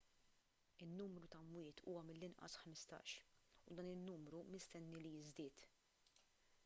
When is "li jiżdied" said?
5.05-5.67